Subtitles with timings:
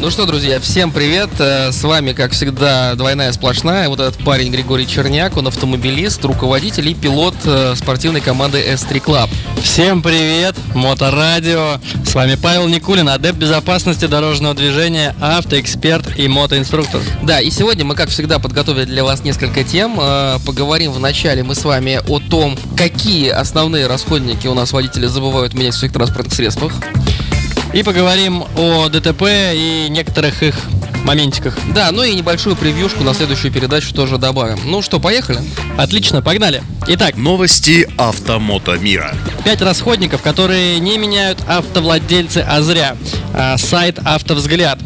[0.00, 1.28] Ну что, друзья, всем привет.
[1.40, 3.90] Э, С вами, как всегда, двойная сплошная.
[3.90, 9.28] Вот этот парень Григорий Черняк, он автомобилист, руководитель и пилот э, спортивной команды S3 Club.
[9.62, 11.78] Всем привет, Моторадио.
[12.06, 17.02] С вами Павел Никулин, адепт безопасности дорожного движения, автоэксперт и мотоинструктор.
[17.22, 19.98] Да, и сегодня мы, как всегда, подготовили для вас несколько тем.
[20.00, 25.52] Э, Поговорим вначале мы с вами о том, какие основные расходники у нас водители забывают
[25.52, 26.72] менять в своих транспортных средствах.
[27.72, 29.22] И поговорим о ДТП
[29.54, 30.56] и некоторых их
[31.04, 31.56] моментиках.
[31.72, 34.58] Да, ну и небольшую превьюшку на следующую передачу тоже добавим.
[34.64, 35.40] Ну что, поехали?
[35.78, 36.62] Отлично, погнали.
[36.88, 39.14] Итак, Новости автомото мира.
[39.44, 42.96] пять расходников, которые не меняют автовладельцы, а зря.
[43.32, 44.78] А, сайт «Автовзгляд».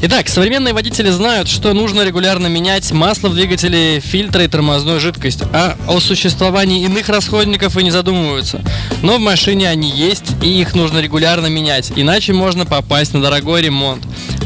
[0.00, 5.42] Итак, современные водители знают, что нужно регулярно менять масло в двигателе, фильтры и тормозную жидкость,
[5.52, 8.62] а о существовании иных расходников и не задумываются.
[9.02, 13.62] Но в машине они есть, и их нужно регулярно менять, иначе можно попасть на дорогой
[13.62, 14.04] ремонт.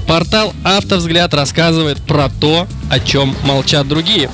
[0.09, 4.31] Портал «Автовзгляд» рассказывает про то, о чем молчат другие.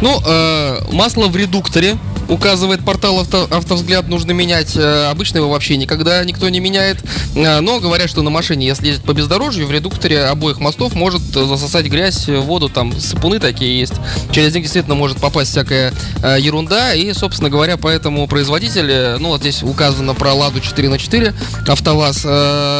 [0.00, 4.76] Ну, э, масло в редукторе указывает портал авто, «Автовзгляд» нужно менять.
[4.76, 6.98] Э, обычно его вообще никогда никто не меняет.
[7.34, 11.22] Э, но говорят, что на машине, если ездить по бездорожью, в редукторе обоих мостов может
[11.34, 13.94] э, засосать грязь, воду, там сапуны такие есть.
[14.30, 15.92] Через них действительно может попасть всякая
[16.38, 16.94] ерунда.
[16.94, 21.34] И, собственно говоря, поэтому производитель, ну вот здесь указано про «Ладу 4 на 4
[21.66, 22.24] АвтоВАЗ,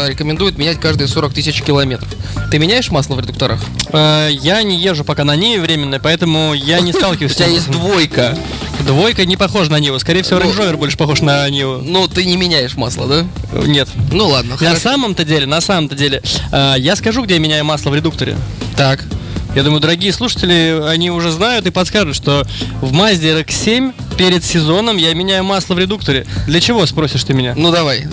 [0.08, 2.08] рекомендует менять каждые 40 тысяч километров.
[2.50, 3.60] Ты меняешь масло в редукторах?
[3.92, 7.70] Я не езжу пока на ней временно, поэтому я не У сталкиваюсь с тебя есть
[7.70, 8.36] двойка.
[8.86, 9.98] Двойка не похожа на Ниву.
[9.98, 11.80] Скорее всего, Ну, Range Rover больше похож на Ниву.
[11.84, 13.26] Ну, ты не меняешь масло, да?
[13.66, 13.88] Нет.
[14.12, 14.80] Ну ладно, На хорошо.
[14.80, 16.22] самом-то деле, на самом-то деле,
[16.52, 18.36] э, я скажу, где я меняю масло в редукторе.
[18.76, 19.04] Так.
[19.54, 22.44] Я думаю, дорогие слушатели, они уже знают и подскажут, что
[22.80, 26.26] в Mazda RX-7 перед сезоном я меняю масло в редукторе.
[26.46, 27.54] Для чего, спросишь ты меня?
[27.56, 28.06] Ну давай.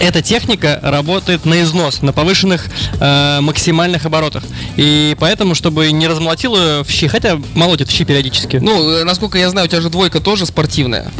[0.00, 2.66] Эта техника работает на износ, на повышенных
[2.98, 4.42] э, максимальных оборотах.
[4.76, 8.56] И поэтому, чтобы не размолотило в щи, хотя молотит в щи периодически.
[8.56, 11.12] Ну, э, насколько я знаю, у тебя же двойка тоже спортивная.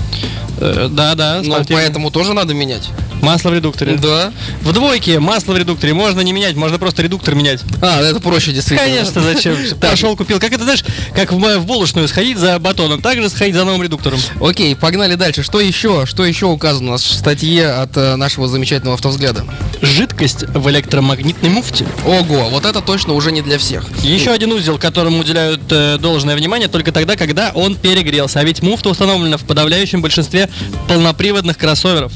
[0.59, 1.83] Э, да, да, Ну, спортивный.
[1.83, 2.89] поэтому тоже надо менять.
[3.21, 3.97] Масло в редукторе.
[3.97, 4.33] Да.
[4.63, 7.61] В двойке масло в редукторе можно не менять, можно просто редуктор менять.
[7.83, 8.89] А, это проще действительно.
[8.89, 9.57] Конечно, зачем?
[9.81, 10.41] Пошел, купил.
[10.41, 13.83] Как это, знаешь, как в, в булочную сходить за батоном, так же сходить за новым
[13.83, 14.19] редуктором.
[14.41, 15.43] Окей, погнали дальше.
[15.43, 16.07] Что еще?
[16.07, 19.45] Что еще указано у нас в статье от э, нашего замечательного автовзгляда?
[19.83, 21.87] Жидкость в электромагнитной муфте.
[22.05, 23.87] Ого, вот это точно уже не для всех.
[24.03, 28.41] Еще один узел, которому уделяют э, должное внимание только тогда, когда он перегрелся.
[28.41, 30.51] А ведь муфта установлена в подавляющем большинстве
[30.87, 32.13] полноприводных кроссоверов.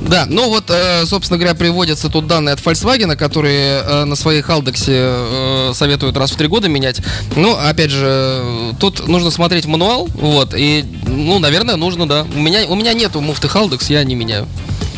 [0.00, 4.40] Да, ну вот, э, собственно говоря, приводятся тут данные от Volkswagen, которые э, на своей
[4.40, 7.02] Халдексе э, советуют раз в три года менять.
[7.36, 12.26] Ну, опять же, тут нужно смотреть мануал, вот, и, ну, наверное, нужно, да.
[12.34, 14.46] У меня, у меня нету муфты Халдекс, я не меняю.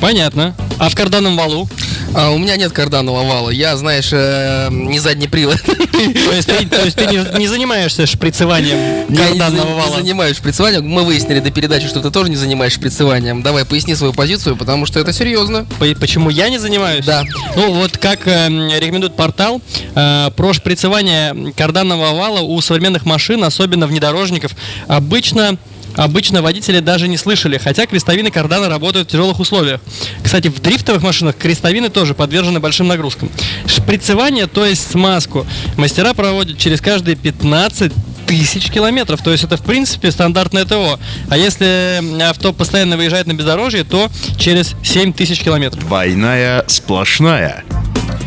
[0.01, 0.55] Понятно.
[0.79, 1.69] А в карданном валу?
[2.13, 5.61] А, у меня нет карданного вала, я, знаешь, э, не задний привод.
[5.63, 9.75] То есть ты, то есть ты не, не занимаешься шприцеванием Я не, карданного за- не
[9.75, 9.97] вала?
[9.99, 10.89] занимаюсь шприцеванием.
[10.89, 13.43] Мы выяснили до передачи, что ты тоже не занимаешься шприцеванием.
[13.43, 15.67] Давай, поясни свою позицию, потому что это серьезно.
[15.79, 17.05] По- Почему я не занимаюсь?
[17.05, 17.25] Да.
[17.55, 18.49] Ну вот как э,
[18.81, 19.61] рекомендует портал,
[19.95, 24.53] э, про шприцевание карданного вала у современных машин, особенно внедорожников,
[24.89, 25.59] обычно
[26.01, 29.83] Обычно водители даже не слышали, хотя крестовины кардана работают в тяжелых условиях.
[30.25, 33.31] Кстати, в дрифтовых машинах крестовины тоже подвержены большим нагрузкам.
[33.67, 35.47] Шприцевание, то есть смазку,
[35.77, 37.93] мастера проводят через каждые 15
[38.31, 39.21] тысяч километров.
[39.23, 41.01] То есть это, в принципе, стандартное ТО.
[41.29, 44.09] А если авто постоянно выезжает на бездорожье, то
[44.39, 45.81] через 7 тысяч километров.
[45.85, 47.65] Двойная сплошная.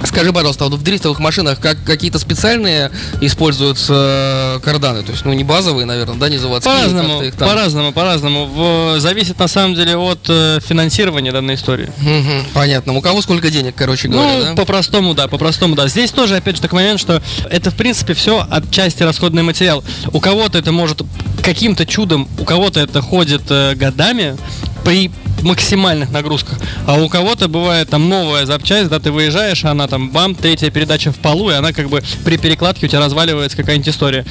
[0.05, 2.91] Скажи, пожалуйста, а вот в дрифтовых машинах как какие-то специальные
[3.21, 5.01] используются э, карданы?
[5.03, 6.75] То есть, ну, не базовые, наверное, да, не заводские?
[6.75, 8.45] По-разному, там- по-разному, по-разному.
[8.47, 11.89] В- зависит на самом деле от э, финансирования данной истории.
[12.01, 12.93] Мгм, понятно.
[12.93, 14.53] У кого сколько денег, короче говоря, ну, да?
[14.55, 15.87] по-простому, да, по-простому, да.
[15.87, 19.85] Здесь тоже, опять же, такой момент, что это, в принципе, все отчасти расходный материал.
[20.11, 21.01] У кого-то это может
[21.43, 24.37] каким-то чудом, у кого-то это ходит э, годами.
[24.83, 25.11] При
[25.43, 26.57] максимальных нагрузках,
[26.87, 31.11] а у кого-то бывает там новая запчасть, да, ты выезжаешь, она там бам, третья передача
[31.11, 34.25] в полу, и она как бы при перекладке у тебя разваливается какая-нибудь история.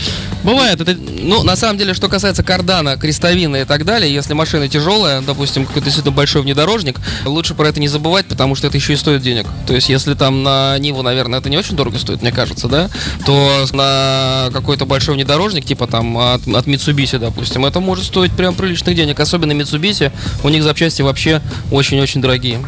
[0.44, 4.68] Бывает, это Ну, на самом деле, что касается кардана, крестовины и так далее, если машина
[4.68, 8.94] тяжелая, допустим, какой-то действительно большой внедорожник, лучше про это не забывать, потому что это еще
[8.94, 9.46] и стоит денег.
[9.66, 12.90] То есть, если там на Ниву, наверное, это не очень дорого стоит, мне кажется, да,
[13.24, 18.54] то на какой-то большой внедорожник, типа там от, от Mitsubishi, допустим, это может стоить прям
[18.54, 19.20] приличных денег.
[19.20, 20.12] Особенно Mitsubishi,
[20.42, 21.40] у них запчасти вообще
[21.70, 22.60] очень-очень дорогие.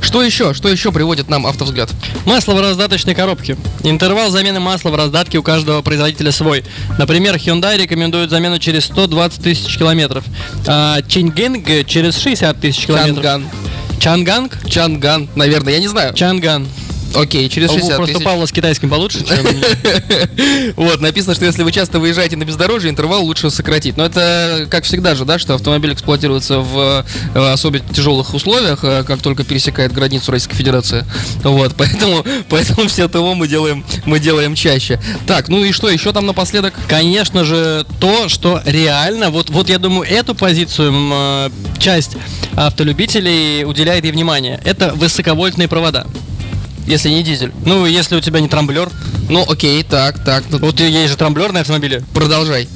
[0.00, 0.54] Что еще?
[0.54, 1.90] Что еще приводит нам автовзгляд?
[2.24, 3.56] Масло в раздаточной коробке.
[3.82, 6.64] Интервал замены масла в раздатке у каждого производителя свой.
[6.98, 10.24] Например, Hyundai рекомендует замену через 120 тысяч километров,
[10.66, 13.24] а Чингенг через 60 тысяч километров.
[13.24, 13.44] Чанган.
[13.98, 14.58] Чанганг?
[14.68, 16.14] Чанган, наверное, я не знаю.
[16.14, 16.66] Чанган.
[17.16, 18.24] Окей, через 60 Просто тысяч.
[18.24, 19.46] Павла с китайским получше, чем...
[20.76, 23.96] Вот, написано, что если вы часто выезжаете на бездорожье, интервал лучше сократить.
[23.96, 27.04] Но это, как всегда же, да, что автомобиль эксплуатируется в
[27.34, 31.04] э, особо тяжелых условиях, э, как только пересекает границу Российской Федерации.
[31.42, 35.00] Вот, поэтому, поэтому все ТО мы делаем, мы делаем чаще.
[35.26, 36.74] Так, ну и что еще там напоследок?
[36.88, 42.16] Конечно же, то, что реально, вот, вот я думаю, эту позицию э, часть
[42.54, 44.60] автолюбителей уделяет ей внимание.
[44.64, 46.06] Это высоковольтные провода.
[46.86, 47.52] Если не дизель.
[47.64, 48.90] Ну, если у тебя не трамблер,
[49.28, 52.02] Ну, окей, так, так, ну, вот есть же трамблер на автомобиле.
[52.14, 52.68] продолжай.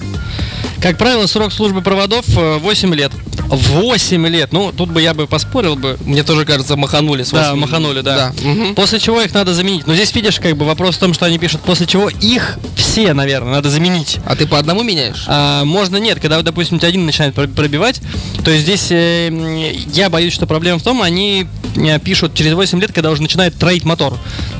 [0.82, 3.12] Как правило, срок службы проводов э, 8 лет.
[3.50, 4.52] 8 лет.
[4.52, 5.97] Ну, тут бы я бы поспорил бы.
[6.05, 7.23] Мне тоже кажется, маханули.
[7.25, 7.58] с Да, вас.
[7.61, 8.32] маханули, да.
[8.43, 8.75] Мгм.
[8.75, 9.87] После чего их надо заменить.
[9.87, 13.12] Но здесь, видишь, как бы вопрос в том, что они пишут, после чего их все,
[13.12, 14.19] наверное, надо заменить.
[14.25, 15.25] А ты по одному меняешь?
[15.26, 18.00] А, можно нет, когда, допустим, у тебя один начинает пр- пробивать,
[18.44, 22.81] то есть здесь э, я боюсь, что проблема в том, они э, пишут через 8
[22.81, 24.17] лет, когда уже начинает троить мотор.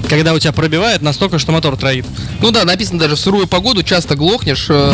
[0.09, 2.05] Когда у тебя пробивает настолько, что мотор троит.
[2.41, 4.93] Ну да, написано даже в сырую погоду часто глохнешь, э,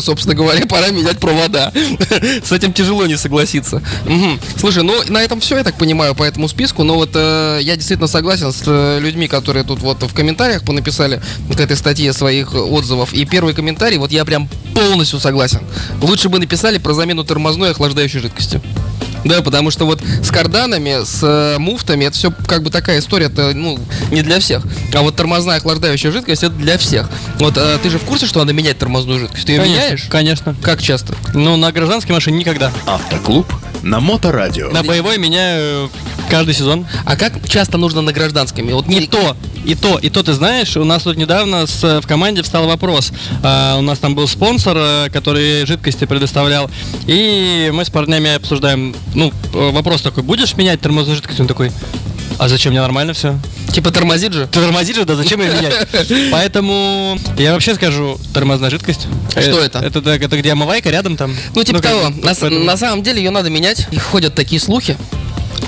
[0.00, 1.72] собственно говоря, пора менять провода.
[2.44, 3.82] С этим тяжело не согласиться.
[4.06, 4.40] Мгм.
[4.56, 6.84] Слушай, ну на этом все, я так понимаю, по этому списку.
[6.84, 11.20] Но вот э, я действительно согласен с э, людьми, которые тут вот в комментариях понаписали
[11.54, 13.12] к этой статье своих отзывов.
[13.12, 15.60] И первый комментарий, вот я прям полностью согласен.
[16.00, 18.60] Лучше бы написали про замену тормозной охлаждающей жидкости.
[19.24, 23.26] Да, потому что вот с карданами, с э, муфтами, это все как бы такая история,
[23.26, 23.78] это ну,
[24.10, 24.62] не для всех.
[24.94, 27.08] А вот тормозная охлаждающая жидкость это для всех.
[27.38, 29.46] Вот э, ты же в курсе, что надо менять тормозную жидкость?
[29.46, 30.06] Ты ее Конечно, меняешь?
[30.08, 30.56] Конечно.
[30.62, 31.14] Как часто?
[31.34, 32.72] Ну, на гражданской машине никогда.
[32.86, 33.46] Автоклуб
[33.88, 34.70] на Моторадио.
[34.70, 35.90] На боевой меняю
[36.30, 36.86] каждый сезон.
[37.04, 38.66] А как часто нужно на гражданском?
[38.68, 42.00] Вот Не не то, и то, и то, ты знаешь, у нас тут недавно с-
[42.00, 43.12] в команде встал вопрос.
[43.42, 46.70] А, у нас там был спонсор, э, который жидкости предоставлял,
[47.06, 51.40] и мы с парнями обсуждаем, ну, э, вопрос такой, будешь менять тормозную жидкость?
[51.40, 51.72] Он такой,
[52.38, 53.38] а зачем, мне нормально все?
[53.78, 54.48] Типа тормозит же?
[54.48, 55.86] Ты тормозишь же, да зачем ее менять?
[56.32, 59.06] Поэтому я вообще скажу, тормозная жидкость.
[59.30, 59.78] Что Э, это?
[59.78, 61.32] Это, так- это где омывайка рядом там?
[61.54, 62.08] Ну, типа как того.
[62.10, 63.86] На, на самом деле ее надо менять.
[63.92, 64.96] И ходят такие слухи,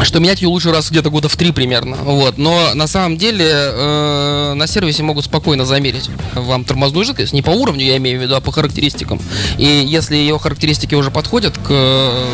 [0.03, 1.97] что менять ее лучше раз где-то года в три примерно.
[1.97, 2.39] Вот.
[2.39, 7.33] Но на самом деле э, на сервисе могут спокойно замерить вам тормозную жидкость.
[7.33, 9.21] Не по уровню, я имею в виду, а по характеристикам.
[9.59, 12.27] И если ее характеристики уже подходят к э,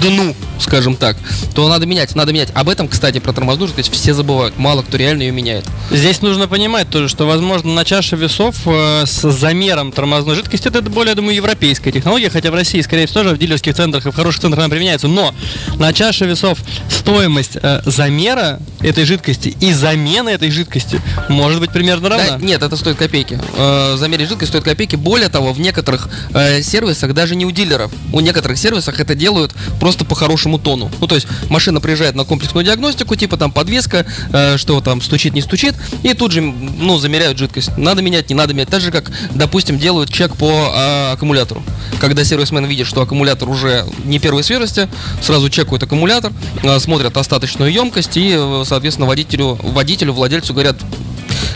[0.00, 1.16] дну, скажем так,
[1.54, 2.50] то надо менять, надо менять.
[2.54, 4.58] Об этом, кстати, про тормозную жидкость все забывают.
[4.58, 5.64] Мало кто реально ее меняет.
[5.90, 10.82] Здесь нужно понимать тоже, что, возможно, на чаше весов э, с замером тормозной жидкости это
[10.82, 14.14] более, думаю, европейская технология, хотя в России, скорее всего, тоже в дилерских центрах и в
[14.14, 15.08] хороших центрах она применяется.
[15.08, 15.34] Но
[15.76, 22.08] на чаше весов стоимость э, замера этой жидкости и замены этой жидкости может быть примерно
[22.08, 22.38] равна.
[22.38, 23.40] Да, нет, это стоит копейки.
[23.56, 24.96] Э, замерить жидкость стоит копейки.
[24.96, 29.54] Более того, в некоторых э, сервисах, даже не у дилеров, у некоторых сервисах это делают
[29.80, 30.90] просто по хорошему тону.
[31.00, 35.34] Ну, то есть машина приезжает на комплексную диагностику, типа там подвеска, э, что там стучит,
[35.34, 37.76] не стучит, и тут же, ну, замеряют жидкость.
[37.76, 38.68] Надо менять, не надо менять.
[38.68, 41.62] Так же, как, допустим, делают чек по э, аккумулятору.
[42.00, 44.88] Когда сервисмен видит, что аккумулятор уже не первой свежести,
[45.22, 46.32] сразу чекают аккумулятор,
[46.78, 50.76] смотрят остаточную емкость и, э, соответственно, водителю, водителю, владельцу говорят,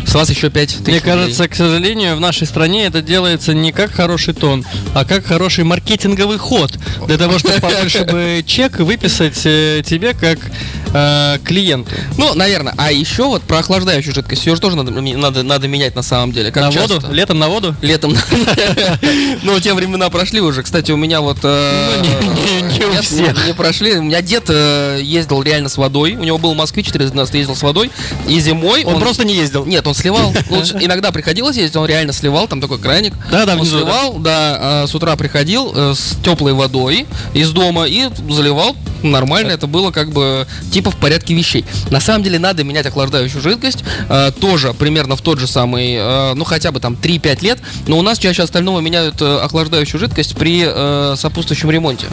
[0.06, 1.00] с вас еще 5 тысяч Мне рублей».
[1.00, 5.64] кажется, к сожалению, в нашей стране это делается не как хороший тон, а как хороший
[5.64, 6.72] маркетинговый ход.
[7.06, 10.38] Для того, чтобы побольше бы чек выписать э, тебе как
[10.94, 11.90] э, клиенту.
[12.18, 12.74] Ну, наверное.
[12.76, 14.46] А еще вот про охлаждающую жидкость.
[14.46, 16.50] Ее же тоже надо, надо, надо менять на самом деле.
[16.50, 16.94] Как на часто?
[16.94, 17.12] воду?
[17.12, 17.74] Летом на воду?
[17.82, 18.14] Летом.
[19.42, 20.62] Ну, те времена прошли уже.
[20.62, 21.38] Кстати, у меня вот...
[21.42, 23.94] э, Ну, не- прошли.
[23.98, 26.14] У меня дед э, ездил реально с водой.
[26.16, 27.90] У него был Москвич 412, ездил с водой.
[28.28, 29.64] И зимой Он просто не ездил.
[29.64, 30.32] Нет, он сливал.
[30.52, 33.14] Ну, иногда приходилось ездить, он реально сливал, там такой краник.
[33.30, 37.86] Да, да, Он сливал, да, а, с утра приходил э, с теплой водой из дома
[37.86, 41.64] и заливал нормально, это было как бы типа в порядке вещей.
[41.90, 46.34] На самом деле надо менять охлаждающую жидкость, э, тоже примерно в тот же самый, э,
[46.34, 50.36] ну хотя бы там 3-5 лет, но у нас чаще остального меняют э, охлаждающую жидкость
[50.36, 52.06] при э, сопутствующем ремонте.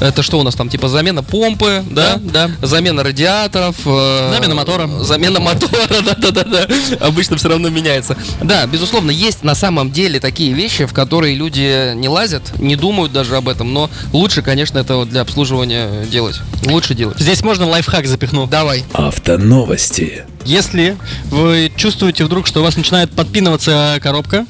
[0.00, 2.18] Это что у нас там, типа замена помпы, да?
[2.20, 3.76] Да, Замена радиаторов.
[3.84, 4.86] э, Замена мотора.
[5.00, 6.66] Замена мотора, да-да-да.
[7.00, 8.16] Обычно все равно меняется.
[8.42, 13.12] Да, безусловно, есть на самом деле такие вещи, в которые люди не лазят, не думают
[13.12, 16.33] даже об этом, но лучше, конечно, это для обслуживания делать.
[16.66, 17.18] Лучше делать.
[17.18, 18.46] Здесь можно лайфхак запихну.
[18.46, 18.84] Давай.
[18.92, 20.24] Автоновости.
[20.44, 20.96] Если
[21.30, 24.46] вы чувствуете вдруг, что у вас начинает подпинываться коробка,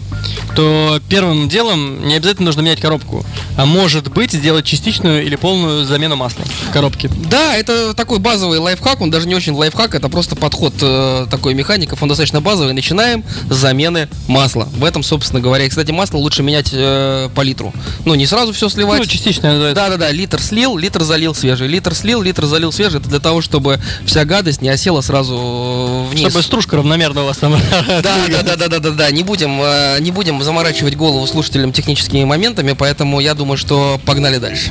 [0.54, 3.24] то первым делом не обязательно нужно менять коробку,
[3.56, 7.10] а может быть сделать частичную или полную замену масла коробки.
[7.30, 11.54] Да, это такой базовый лайфхак, он даже не очень лайфхак, это просто подход э, такой
[11.54, 12.72] механиков, он достаточно базовый.
[12.74, 14.68] Начинаем с замены масла.
[14.76, 17.72] В этом, собственно говоря, и, кстати, масло лучше менять э, по литру.
[18.04, 19.00] Ну, не сразу все сливать.
[19.00, 19.06] Ну,
[19.42, 19.74] называется.
[19.74, 23.00] Да, да, да, литр слил, литр залил свежий, литр слил, литр залил свежий.
[23.00, 26.30] Это для того, чтобы вся гадость не осела сразу э, вниз.
[26.30, 27.56] Чтобы стружка равномерно у вас там.
[28.02, 29.10] Да, да, да, да, да, да, да.
[29.10, 34.38] Не будем, э, не будем заморачивать голову слушателям техническими моментами, поэтому я думаю, что погнали
[34.38, 34.70] дальше.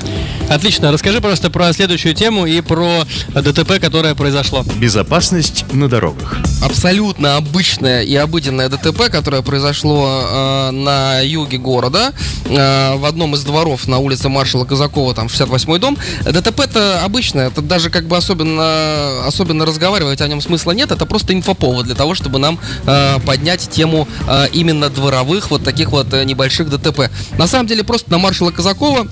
[0.49, 0.91] Отлично.
[0.91, 4.63] Расскажи просто про следующую тему и про ДТП, которое произошло.
[4.75, 6.37] Безопасность на дорогах.
[6.61, 12.13] абсолютно обычное и обыденное ДТП, которое произошло э, на юге города,
[12.45, 15.97] э, в одном из дворов на улице маршала Казакова, там 68-й дом.
[16.23, 21.05] ДТП это обычное, это даже как бы особенно, особенно разговаривать о нем смысла нет, это
[21.05, 26.13] просто инфоповод для того, чтобы нам э, поднять тему э, именно дворовых вот таких вот
[26.13, 27.09] э, небольших ДТП.
[27.37, 29.07] На самом деле просто на маршала Казакова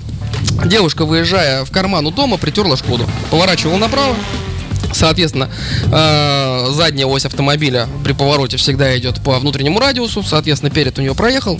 [0.64, 4.14] девушка, выезжая в карман у дома, притерла Шкоду, поворачивала направо,
[4.92, 5.48] Соответственно,
[5.90, 10.22] э, задняя ось автомобиля при повороте всегда идет по внутреннему радиусу.
[10.22, 11.58] Соответственно, перед у нее проехал.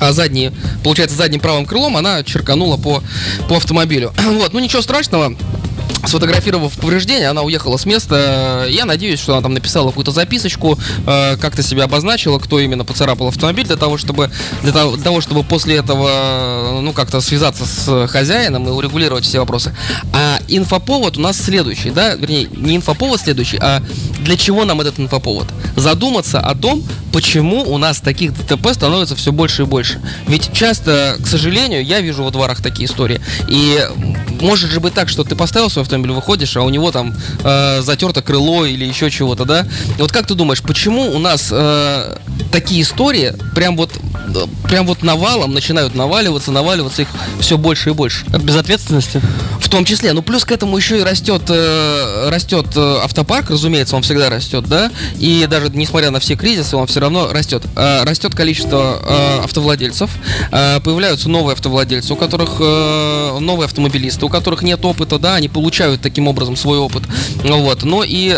[0.00, 0.52] А задние,
[0.84, 3.02] получается, задним правым крылом она черканула по,
[3.48, 4.12] по автомобилю.
[4.38, 5.36] Вот, ну ничего страшного.
[6.04, 8.66] Сфотографировав повреждения, она уехала с места.
[8.68, 13.28] Я надеюсь, что она там написала какую-то записочку, э, как-то себя обозначила, кто именно поцарапал
[13.28, 14.30] автомобиль, для того, чтобы
[14.62, 19.24] для того, для того, чтобы после этого, э, ну, как-то связаться с хозяином и урегулировать
[19.24, 19.74] все вопросы.
[20.12, 23.82] А инфоповод у нас следующий, да, вернее, не инфоповод следующий, а
[24.20, 25.46] для чего нам этот инфоповод?
[25.76, 30.00] Задуматься о том, почему у нас таких ДТП становится все больше и больше.
[30.26, 33.20] Ведь часто, к сожалению, я вижу во дворах такие истории.
[33.48, 33.80] И
[34.40, 37.80] может же быть так, что ты поставил свой автомобиль, выходишь, а у него там э,
[37.82, 39.66] затерто крыло или еще чего-то, да?
[39.98, 42.16] И вот как ты думаешь, почему у нас э,
[42.52, 43.92] такие истории прям вот
[44.64, 47.08] прям вот навалом начинают наваливаться, наваливаться их
[47.40, 48.26] все больше и больше?
[48.32, 49.20] От безответственности.
[49.60, 53.96] В том числе, ну плюс к этому еще и растет, э, растет э, автопарк, разумеется,
[53.96, 57.64] он всегда растет, да, и даже несмотря на все кризисы, он все равно растет.
[57.76, 59.00] Э, растет количество
[59.42, 60.10] автовладельцев,
[60.50, 66.28] появляются новые автовладельцы, у которых новые автомобилисты, у которых нет опыта, да, они получают таким
[66.28, 67.04] образом свой опыт,
[67.42, 67.82] вот.
[67.82, 68.30] Ну и,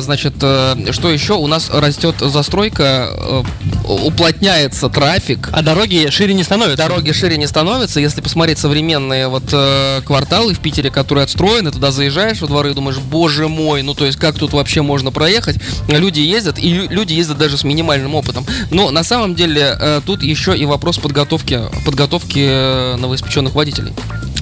[0.00, 1.34] значит, что еще?
[1.34, 3.44] У нас растет застройка,
[3.86, 6.76] уплотняется трафик, А дороги шире не становятся.
[6.76, 8.00] Дороги шире не становятся.
[8.00, 12.74] Если посмотреть современные вот э, кварталы в Питере, которые отстроены, туда заезжаешь во дворы и
[12.74, 15.56] думаешь, боже мой, ну то есть как тут вообще можно проехать?
[15.88, 18.44] Люди ездят, и лю- люди ездят даже с минимальным опытом.
[18.70, 23.92] Но на самом деле э, тут еще и вопрос подготовки, подготовки э, новоиспеченных водителей.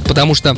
[0.07, 0.57] Потому что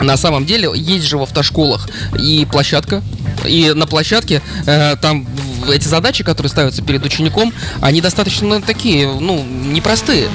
[0.00, 1.88] на самом деле есть же в автошколах
[2.20, 3.02] и площадка,
[3.46, 5.26] и на площадке э, там
[5.68, 10.28] эти задачи, которые ставятся перед учеником, они достаточно такие, ну, непростые.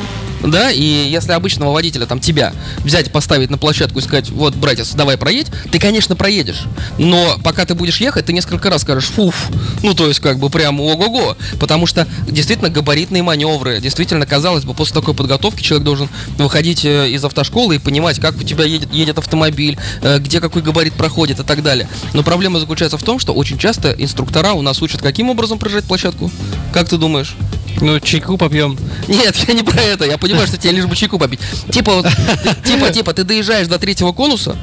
[0.43, 4.93] Да, и если обычного водителя, там, тебя взять, поставить на площадку и сказать, вот, братец,
[4.93, 6.63] давай проедь, ты, конечно, проедешь.
[6.97, 9.49] Но пока ты будешь ехать, ты несколько раз скажешь, фуф,
[9.83, 11.37] ну, то есть, как бы, прям ого-го.
[11.59, 17.09] Потому что, действительно, габаритные маневры, действительно, казалось бы, после такой подготовки человек должен выходить э,
[17.09, 21.39] из автошколы и понимать, как у тебя едет, едет автомобиль, э, где какой габарит проходит
[21.39, 21.87] и так далее.
[22.13, 25.85] Но проблема заключается в том, что очень часто инструктора у нас учат, каким образом проезжать
[25.85, 26.31] площадку.
[26.73, 27.35] Как ты думаешь?
[27.79, 28.77] Ну, чайку попьем.
[29.07, 30.05] Нет, я не про это.
[30.05, 31.39] Я понимаю, что тебе лишь бы чайку попить.
[31.71, 34.55] Типа, вот, ты- типа, типа, ты доезжаешь до третьего конуса,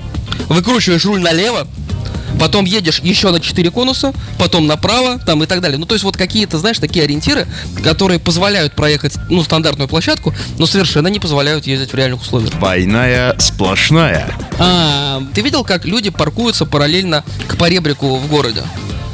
[0.48, 1.66] выкручиваешь руль налево,
[2.38, 5.78] потом едешь еще на 4 конуса, потом направо, там и так далее.
[5.78, 7.48] Ну, то есть вот какие-то, знаешь, такие ориентиры,
[7.82, 12.52] которые позволяют проехать, ну, стандартную площадку, но совершенно не позволяют ездить в реальных условиях.
[12.52, 14.28] Двойная сплошная.
[14.58, 18.62] А, Ты видел, как люди паркуются параллельно к поребрику в городе?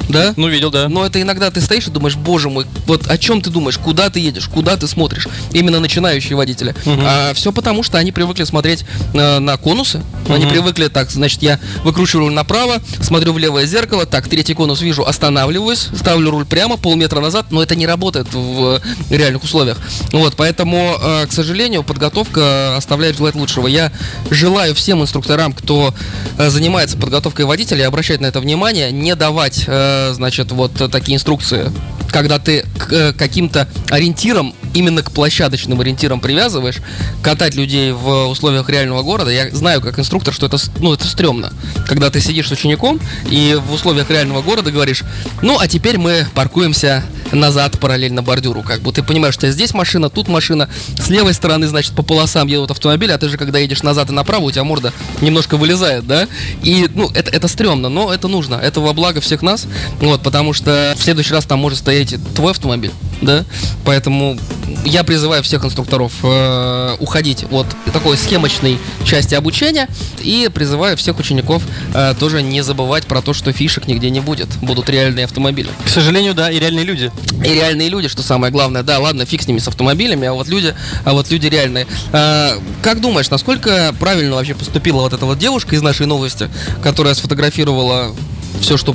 [0.09, 0.35] Да?
[0.37, 0.89] Ну, видел, да.
[0.89, 4.11] Но это иногда ты стоишь и думаешь, боже мой, вот о чем ты думаешь, куда
[4.11, 5.29] ты едешь, куда ты смотришь.
[5.53, 6.75] Именно начинающие водители.
[6.85, 7.03] Мгм.
[7.05, 8.85] А все потому, что они привыкли смотреть
[9.15, 10.03] э, на конусы.
[10.29, 10.53] Они Мгм.
[10.55, 15.05] привыкли так, значит, я выкручиваю руль направо, смотрю в левое зеркало, так, третий конус вижу,
[15.07, 18.81] останавливаюсь, ставлю руль прямо, полметра назад, но это не работает в
[19.11, 19.79] э, реальных условиях.
[20.13, 23.67] Вот, поэтому, э, к сожалению, подготовка оставляет желать лучшего.
[23.67, 23.93] Я
[24.31, 25.95] желаю всем инструкторам, кто
[26.39, 31.71] э, занимается подготовкой водителя, обращать на это внимание, не давать, э, значит, вот такие инструкции,
[32.15, 36.77] когда ты к э, каким-то ориентирам, именно к площадочным ориентирам привязываешь,
[37.23, 41.53] катать людей в условиях реального города, я знаю как инструктор, что это, ну, это стрёмно.
[41.89, 45.03] Когда ты сидишь с учеником и в условиях реального города говоришь,
[45.43, 47.03] ну, а теперь мы паркуемся
[47.35, 51.67] назад параллельно бордюру, как бы ты понимаешь, тебя здесь машина, тут машина, с левой стороны,
[51.67, 54.65] значит, по полосам едут автомобили, а ты же, когда едешь назад и направо, у тебя
[54.65, 56.29] морда немножко вылезает, да?
[56.63, 59.67] И, ну, это, это стрёмно, но это нужно, это во благо всех нас,
[60.01, 63.45] вот, потому что в следующий раз там может стоять твой автомобиль, да?
[63.85, 64.39] Поэтому
[64.85, 69.89] я призываю всех инструкторов э, уходить от такой схемочной части обучения
[70.21, 71.63] и призываю всех учеников
[71.95, 75.71] э, тоже не забывать про то, что фишек нигде не будет, будут реальные автомобили.
[75.85, 77.11] К сожалению, да, и реальные люди.
[77.45, 78.83] И реальные люди, что самое главное.
[78.83, 81.87] Да, ладно, фиг с ними с автомобилями, а вот люди, а вот люди реальные.
[82.13, 86.49] А, как думаешь, насколько правильно вообще поступила вот эта вот девушка из нашей новости,
[86.83, 88.15] которая сфотографировала
[88.61, 88.95] все, что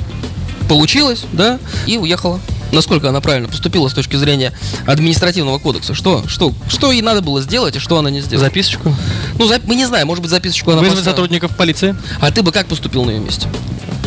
[0.68, 2.40] получилось, да, и уехала?
[2.72, 4.52] Насколько она правильно поступила с точки зрения
[4.86, 5.94] административного кодекса?
[5.94, 8.46] Что, что, что ей надо было сделать и что она не сделала?
[8.46, 8.94] Записочку.
[9.38, 11.14] Ну, за- мы не знаем, может быть, записочку она Вызвать поставила.
[11.16, 11.96] сотрудников полиции.
[12.20, 13.48] А ты бы как поступил на ее месте?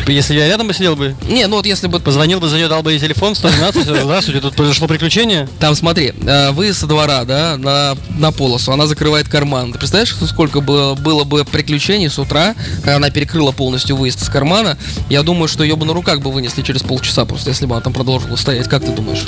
[0.08, 2.68] Если я рядом бы сидел бы, Не, ну вот если бы позвонил бы за нее,
[2.68, 5.48] дал бы ей телефон, 112, здравствуйте, тут произошло приключение.
[5.60, 9.72] Там смотри, э, вы со двора, да, на, на полосу, она закрывает карман.
[9.72, 14.30] Ты представляешь, сколько было, было бы приключений с утра, когда она перекрыла полностью выезд из
[14.30, 14.78] кармана?
[15.10, 17.82] Я думаю, что ее бы на руках бы вынесли через полчаса просто, если бы она
[17.82, 18.68] там продолжила стоять.
[18.68, 19.26] Как ты думаешь?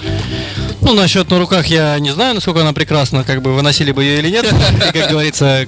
[0.85, 4.19] Ну, насчет на руках я не знаю, насколько она прекрасна, как бы выносили бы ее
[4.19, 5.65] или нет, и, как говорится,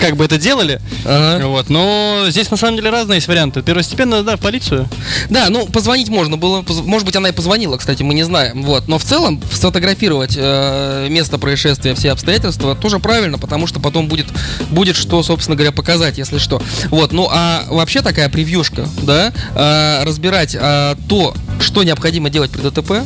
[0.00, 0.80] как бы это делали.
[1.04, 1.46] Ага.
[1.46, 3.62] Вот, но здесь на самом деле разные есть варианты.
[3.62, 4.88] Первостепенно, да, в полицию.
[5.30, 8.88] Да, ну позвонить можно было, может быть она и позвонила, кстати, мы не знаем, вот.
[8.88, 14.26] Но в целом сфотографировать э, место происшествия, все обстоятельства тоже правильно, потому что потом будет
[14.70, 16.60] будет что, собственно говоря, показать, если что.
[16.86, 22.62] Вот, ну а вообще такая превьюшка, да, э, разбирать э, то, что необходимо делать при
[22.62, 23.04] ДТП.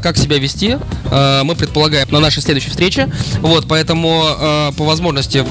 [0.00, 0.78] Как себя вести,
[1.10, 3.12] э, мы предполагаем на нашей следующей встрече.
[3.40, 5.44] Вот, поэтому э, по возможности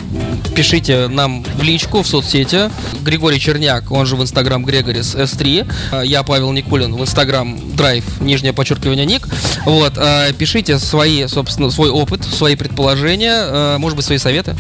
[0.56, 2.70] пишите нам в личку в соцсети.
[3.02, 5.72] Григорий Черняк, он же в Инстаграм Грегорис S3.
[5.92, 9.28] Э, Я Павел Никулин в Инстаграм Драйв, нижнее подчеркивание Ник.
[9.66, 14.56] Вот, э, пишите свои, собственно, свой опыт, свои предположения, может быть, свои советы.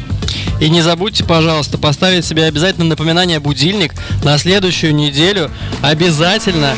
[0.62, 5.50] И не забудьте, пожалуйста, поставить себе обязательно напоминание будильник на следующую неделю.
[5.82, 6.76] Обязательно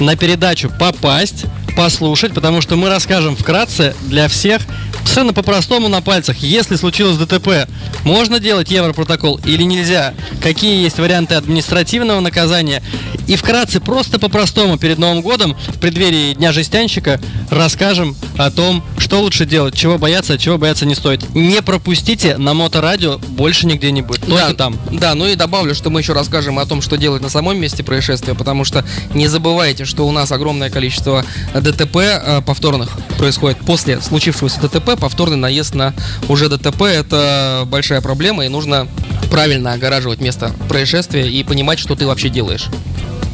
[0.00, 4.62] на передачу попасть, послушать, потому что мы расскажем вкратце для всех
[5.04, 6.38] совершенно по-простому на пальцах.
[6.38, 7.68] Если случилось ДТП,
[8.04, 10.14] можно делать европротокол или нельзя?
[10.42, 12.82] Какие есть варианты административного наказания?
[13.26, 19.20] И вкратце, просто по-простому, перед Новым годом, в преддверии Дня жестянщика, расскажем о том, что
[19.20, 21.34] лучше делать, чего бояться, а чего бояться не стоит.
[21.34, 24.78] Не пропустите на моторадио, больше нигде не будет, только да, там.
[24.90, 27.82] Да, ну и добавлю, что мы еще расскажем о том, что делать на самом месте
[27.84, 31.24] происшествия, потому что не забывайте, что у нас огромное количество
[31.54, 35.94] ДТП э, повторных происходит после случившегося ДТП, повторный наезд на
[36.28, 38.88] уже ДТП это большая проблема, и нужно
[39.30, 42.68] правильно огораживать место происшествия и понимать, что ты вообще делаешь.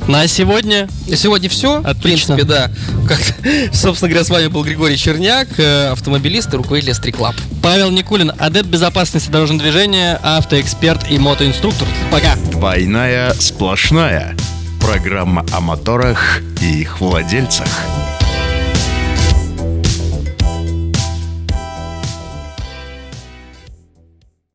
[0.08, 1.82] На сегодня И Сегодня все.
[1.82, 2.34] В Отлично.
[2.34, 2.70] принципе, да.
[3.06, 3.20] Как,
[3.74, 7.36] собственно говоря, с вами был Григорий Черняк, э, автомобилист и руководитель Стрик Лаб.
[7.62, 11.86] Павел Никулин, адепт безопасности дорожного движения, автоэксперт и мотоинструктор.
[12.10, 12.36] Пока!
[12.50, 14.34] Двойная сплошная.
[14.80, 17.68] Программа о моторах и их владельцах.